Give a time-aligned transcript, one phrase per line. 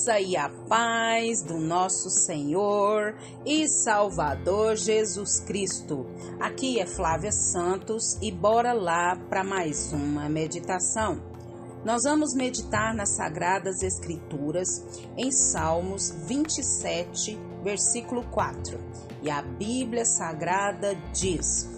[0.00, 6.06] graça e a paz do nosso Senhor e Salvador Jesus Cristo.
[6.40, 11.20] Aqui é Flávia Santos e bora lá para mais uma meditação.
[11.84, 14.68] Nós vamos meditar nas Sagradas Escrituras
[15.18, 18.78] em Salmos 27, versículo 4.
[19.22, 21.68] E a Bíblia Sagrada diz: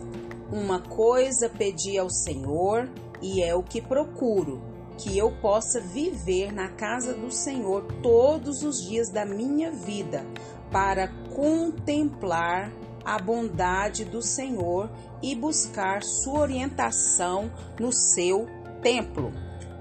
[0.52, 2.88] Uma coisa pedi ao Senhor
[3.20, 4.71] e é o que procuro
[5.02, 10.24] que eu possa viver na casa do Senhor todos os dias da minha vida,
[10.70, 12.72] para contemplar
[13.04, 14.88] a bondade do Senhor
[15.20, 18.46] e buscar sua orientação no seu
[18.80, 19.32] templo.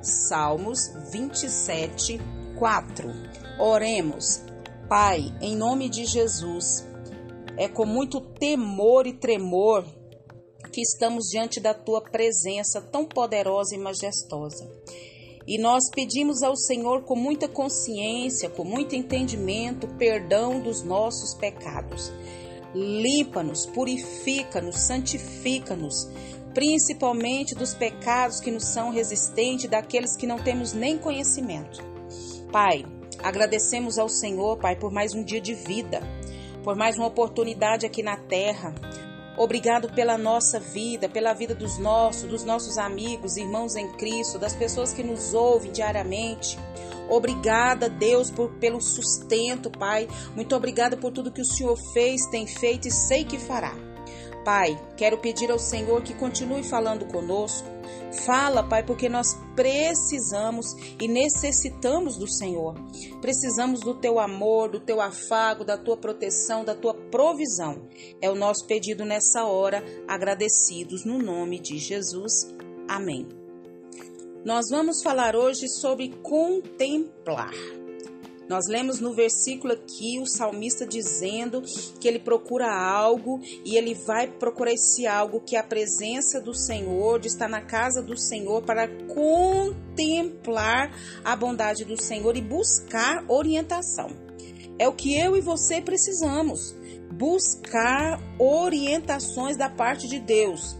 [0.02, 2.19] Salmos 27,
[2.58, 3.11] 4.
[3.59, 4.44] Oremos.
[4.89, 6.83] Pai, em nome de Jesus,
[7.58, 9.85] é com muito temor e tremor
[10.72, 14.67] que estamos diante da tua presença tão poderosa e majestosa.
[15.47, 22.11] E nós pedimos ao Senhor com muita consciência, com muito entendimento, perdão dos nossos pecados.
[22.73, 26.08] Limpa-nos, purifica-nos, santifica-nos,
[26.53, 31.84] principalmente dos pecados que nos são resistentes, daqueles que não temos nem conhecimento.
[32.52, 32.86] Pai,
[33.23, 36.02] agradecemos ao Senhor, Pai, por mais um dia de vida,
[36.64, 38.73] por mais uma oportunidade aqui na terra,
[39.38, 44.54] Obrigado pela nossa vida, pela vida dos nossos, dos nossos amigos, irmãos em Cristo, das
[44.54, 46.60] pessoas que nos ouvem diariamente.
[47.10, 50.08] Obrigada, Deus, por, pelo sustento, Pai.
[50.36, 53.91] Muito obrigada por tudo que o Senhor fez, tem feito e sei que fará.
[54.44, 57.67] Pai, quero pedir ao Senhor que continue falando conosco.
[58.25, 62.75] Fala, Pai, porque nós precisamos e necessitamos do Senhor.
[63.22, 67.88] Precisamos do teu amor, do teu afago, da tua proteção, da tua provisão.
[68.22, 72.47] É o nosso pedido nessa hora, agradecidos no nome de Jesus.
[72.88, 73.28] Amém.
[74.44, 77.53] Nós vamos falar hoje sobre contemplar.
[78.52, 81.63] Nós lemos no versículo aqui o salmista dizendo
[82.01, 86.53] que ele procura algo e ele vai procurar esse algo que é a presença do
[86.53, 93.23] Senhor, de estar na casa do Senhor para contemplar a bondade do Senhor e buscar
[93.29, 94.09] orientação.
[94.78, 96.75] É o que eu e você precisamos,
[97.09, 100.75] buscar orientações da parte de Deus.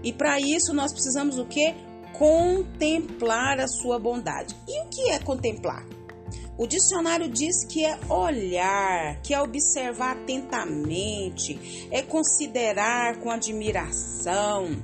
[0.00, 1.74] E para isso nós precisamos o que?
[2.12, 4.54] Contemplar a sua bondade.
[4.68, 5.95] E o que é contemplar?
[6.58, 14.82] O dicionário diz que é olhar, que é observar atentamente, é considerar com admiração,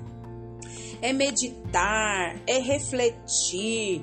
[1.01, 4.03] é meditar, é refletir,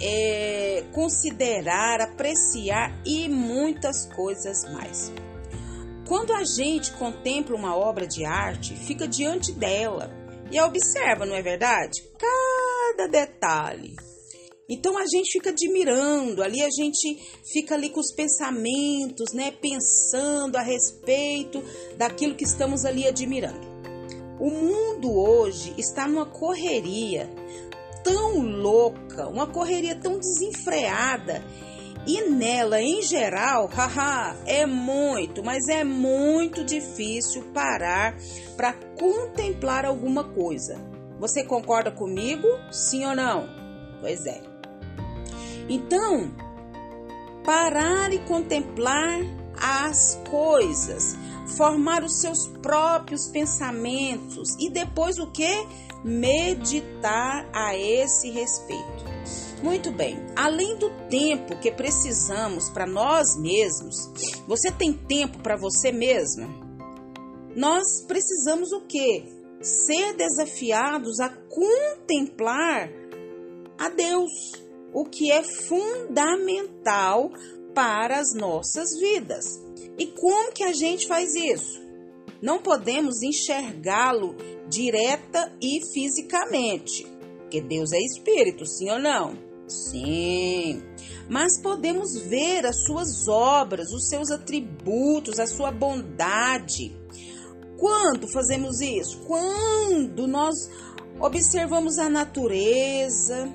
[0.00, 5.12] é considerar, apreciar e muitas coisas mais.
[6.08, 10.10] Quando a gente contempla uma obra de arte, fica diante dela
[10.50, 12.02] e a observa, não é verdade?
[12.18, 13.94] Cada detalhe
[14.68, 17.18] então a gente fica admirando, ali a gente
[17.52, 21.62] fica ali com os pensamentos, né, pensando a respeito
[21.96, 23.74] daquilo que estamos ali admirando.
[24.40, 27.30] O mundo hoje está numa correria
[28.02, 31.44] tão louca, uma correria tão desenfreada,
[32.06, 38.16] e nela, em geral, haha, é muito, mas é muito difícil parar
[38.56, 40.76] para contemplar alguma coisa.
[41.18, 42.46] Você concorda comigo?
[42.70, 43.48] Sim ou não?
[44.00, 44.53] Pois é.
[45.68, 46.30] Então,
[47.44, 49.20] parar e contemplar
[49.56, 51.16] as coisas,
[51.56, 55.66] formar os seus próprios pensamentos e depois o que?
[56.04, 59.04] Meditar a esse respeito.
[59.62, 64.10] Muito bem, além do tempo que precisamos para nós mesmos,
[64.46, 66.46] você tem tempo para você mesma?
[67.56, 69.24] Nós precisamos o que?
[69.62, 72.90] Ser desafiados a contemplar
[73.78, 74.63] a Deus
[74.94, 77.30] o que é fundamental
[77.74, 79.44] para as nossas vidas.
[79.98, 81.82] E como que a gente faz isso?
[82.40, 84.36] Não podemos enxergá-lo
[84.68, 87.06] direta e fisicamente,
[87.38, 89.36] porque Deus é espírito, sim ou não?
[89.66, 90.82] Sim.
[91.28, 96.94] Mas podemos ver as suas obras, os seus atributos, a sua bondade.
[97.78, 99.20] Quando fazemos isso?
[99.26, 100.54] Quando nós
[101.18, 103.50] observamos a natureza,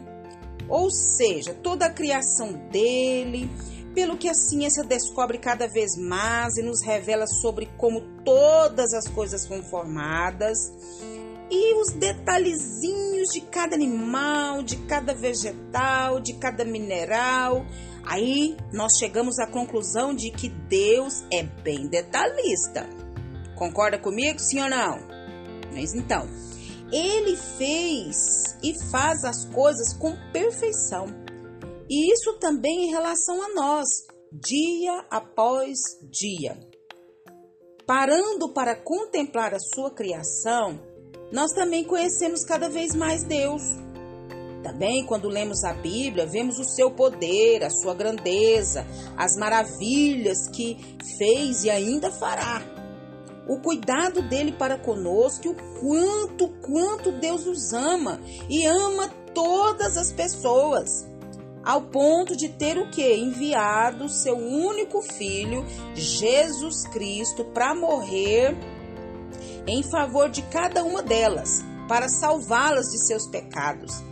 [0.70, 3.50] ou seja, toda a criação dele,
[3.94, 9.08] pelo que a ciência descobre cada vez mais e nos revela sobre como todas as
[9.08, 10.72] coisas foram formadas
[11.52, 17.66] e os detalhezinhos de cada animal, de cada vegetal, de cada mineral.
[18.06, 22.88] Aí nós chegamos à conclusão de que Deus é bem detalhista.
[23.56, 25.00] Concorda comigo, sim ou não?
[25.74, 26.28] Mas então,
[26.92, 28.16] ele fez
[28.64, 31.06] e faz as coisas com perfeição.
[31.90, 33.88] E isso também em relação a nós.
[34.32, 35.76] dia após
[36.12, 36.56] dia.
[37.88, 40.80] Parando para contemplar a sua criação,
[41.32, 43.64] nós também conhecemos cada vez mais Deus.
[44.62, 48.86] Também, quando lemos a Bíblia, vemos o seu poder, a sua grandeza,
[49.18, 50.78] as maravilhas que
[51.18, 52.79] fez e ainda fará.
[53.50, 59.98] O cuidado dele para conosco, e o quanto, quanto Deus nos ama e ama todas
[59.98, 61.10] as pessoas,
[61.66, 63.16] ao ponto de ter o que?
[63.16, 65.66] Enviado seu único filho,
[65.96, 68.56] Jesus Cristo, para morrer
[69.66, 74.04] em favor de cada uma delas, para salvá-las de seus pecados.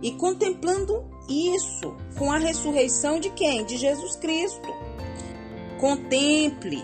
[0.00, 3.62] E contemplando isso com a ressurreição de quem?
[3.66, 4.74] De Jesus Cristo.
[5.78, 6.82] Contemple,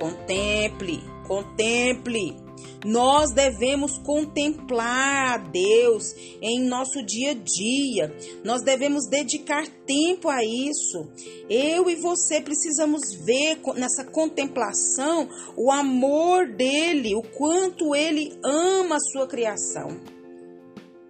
[0.00, 2.36] contemple, contemple.
[2.84, 8.12] Nós devemos contemplar a Deus em nosso dia a dia.
[8.44, 11.08] Nós devemos dedicar tempo a isso.
[11.48, 19.12] Eu e você precisamos ver nessa contemplação o amor dele, o quanto ele ama a
[19.12, 20.00] sua criação.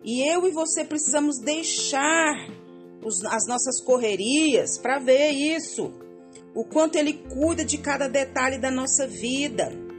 [0.05, 2.35] E eu e você precisamos deixar
[3.31, 5.93] as nossas correrias para ver isso.
[6.55, 9.92] O quanto ele cuida de cada detalhe da nossa vida.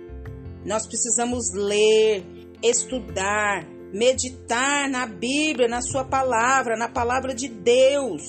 [0.66, 2.24] Nós precisamos ler,
[2.62, 8.22] estudar, meditar na Bíblia, na Sua palavra, na palavra de Deus.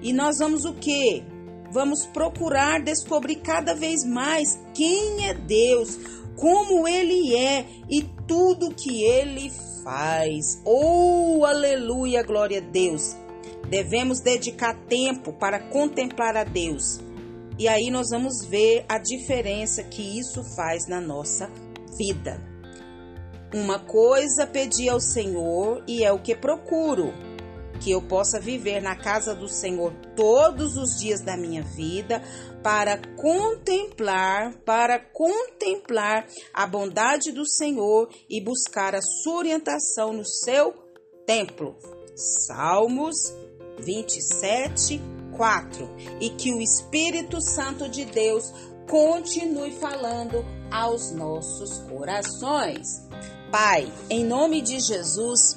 [0.00, 1.22] E nós vamos o que?
[1.70, 5.98] Vamos procurar descobrir cada vez mais quem é Deus,
[6.36, 9.50] como Ele é e tudo que Ele
[9.82, 10.62] faz.
[10.64, 13.16] Oh, aleluia, glória a Deus!
[13.68, 17.00] Devemos dedicar tempo para contemplar a Deus
[17.58, 21.48] e aí nós vamos ver a diferença que isso faz na nossa
[21.96, 22.40] vida.
[23.52, 27.14] Uma coisa pedi ao Senhor e é o que procuro,
[27.80, 32.20] que eu possa viver na casa do Senhor todos os dias da minha vida
[32.62, 40.74] para contemplar, para contemplar a bondade do Senhor e buscar a sua orientação no seu
[41.24, 41.76] templo.
[42.16, 43.16] Salmos
[43.78, 45.88] 27 4.
[46.20, 48.52] E que o Espírito Santo de Deus
[48.88, 53.04] continue falando aos nossos corações.
[53.50, 55.56] Pai, em nome de Jesus,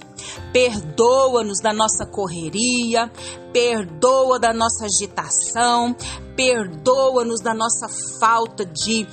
[0.54, 3.12] perdoa-nos da nossa correria,
[3.52, 5.96] perdoa da nossa agitação,
[6.36, 7.88] perdoa-nos da nossa
[8.20, 9.08] falta de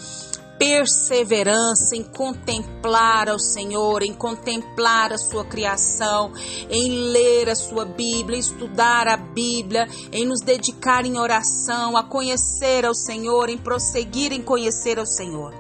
[0.65, 6.33] perseverança em contemplar ao Senhor, em contemplar a sua criação,
[6.71, 12.87] em ler a sua Bíblia, estudar a Bíblia, em nos dedicar em oração, a conhecer
[12.87, 15.53] ao Senhor, em prosseguir em conhecer ao Senhor.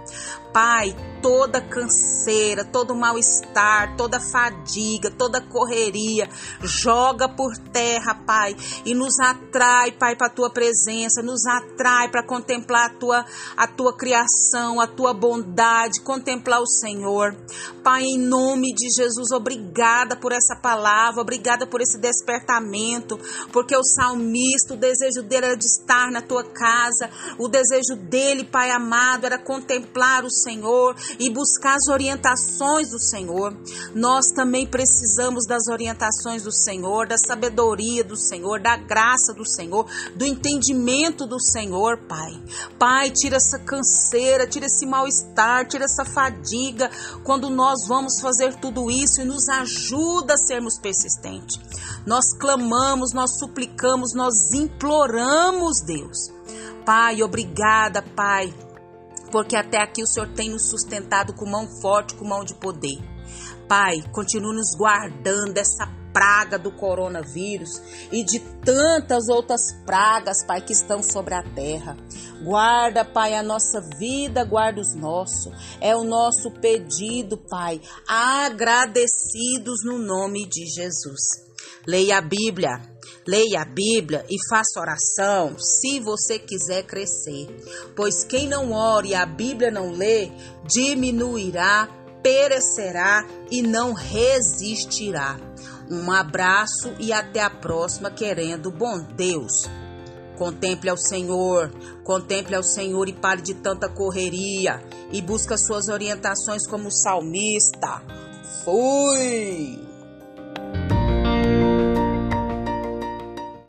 [0.52, 6.28] Pai, toda canseira, todo mal-estar, toda fadiga, toda correria,
[6.61, 12.22] joga por terra, Pai, e nos atrai, Pai, para a tua presença, nos atrai para
[12.22, 13.25] contemplar a tua,
[13.56, 17.34] a tua criação, a tua bondade, contemplar o Senhor.
[17.82, 23.19] Pai, em nome de Jesus, obrigada por essa palavra, obrigada por esse despertamento,
[23.50, 28.44] porque o salmista, o desejo dele era de estar na tua casa, o desejo dele,
[28.44, 29.38] Pai amado, era
[30.04, 33.56] contemplar o Senhor e buscar as orientações do Senhor.
[33.94, 39.87] Nós também precisamos das orientações do Senhor, da sabedoria do Senhor, da graça do Senhor,
[40.14, 42.32] do entendimento do Senhor, Pai.
[42.78, 46.90] Pai, tira essa canseira, tira esse mal-estar, tira essa fadiga
[47.23, 51.58] quando nós vamos fazer tudo isso e nos ajuda a sermos persistentes.
[52.06, 56.32] Nós clamamos, nós suplicamos, nós imploramos, Deus.
[56.84, 58.52] Pai, obrigada, Pai
[59.35, 63.03] porque até aqui o Senhor tem nos sustentado com mão forte, com mão de poder.
[63.69, 70.73] Pai, continue nos guardando dessa praga do coronavírus e de tantas outras pragas, Pai, que
[70.73, 71.97] estão sobre a terra.
[72.45, 75.53] Guarda, Pai, a nossa vida, guarda os nossos.
[75.81, 81.43] É o nosso pedido, Pai, agradecidos no nome de Jesus.
[81.85, 82.81] Leia a Bíblia,
[83.26, 87.49] leia a Bíblia e faça oração se você quiser crescer.
[87.96, 90.30] Pois quem não ore e a Bíblia não lê,
[90.66, 91.88] diminuirá,
[92.23, 95.38] perecerá e não resistirá.
[95.90, 99.68] Um abraço e até a próxima, querendo bom Deus.
[100.38, 101.70] Contemple ao Senhor,
[102.02, 104.82] contemple ao Senhor e pare de tanta correria
[105.12, 108.02] e busca suas orientações como salmista.
[108.64, 109.84] Fui!